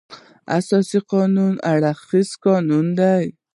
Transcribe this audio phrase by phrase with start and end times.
[0.57, 3.25] اساسي قانون هر اړخیز قانون دی.